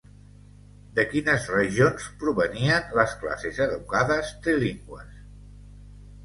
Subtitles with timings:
[0.99, 5.15] De quines regions provenien les classes educades trilingües?